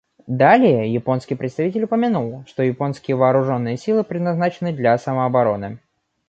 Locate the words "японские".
2.63-3.17